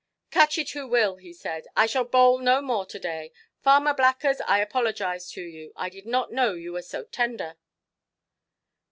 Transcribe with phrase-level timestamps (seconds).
[0.31, 3.31] "Catch it who will", he said; "I shall bowl no more to–day.
[3.61, 7.55] Farmer Blackers, I apologise to you; I did not know you were so tender".